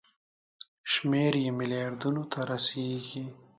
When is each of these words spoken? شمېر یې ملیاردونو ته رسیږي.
شمېر 0.91 1.33
یې 1.43 1.51
ملیاردونو 1.59 2.23
ته 2.31 2.39
رسیږي. 2.51 3.25